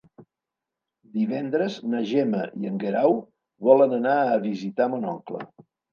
Divendres 1.17 1.75
na 1.91 2.01
Gemma 2.11 2.41
i 2.63 2.71
en 2.71 2.79
Guerau 2.85 3.13
volen 3.69 3.95
anar 3.99 4.17
a 4.33 4.41
visitar 4.47 4.89
mon 4.95 5.07
oncle. 5.13 5.45